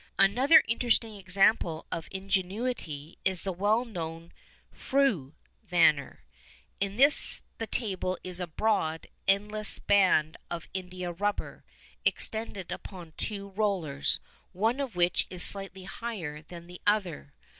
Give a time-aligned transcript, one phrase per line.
[0.17, 4.33] Another interesting example of ingenuity is the well known
[4.73, 6.23] "Frue" vanner.
[6.79, 11.63] In this the table is a broad, endless band of india rubber,
[12.03, 14.19] extended upon two rollers,
[14.53, 17.35] one of which is slightly higher than the other.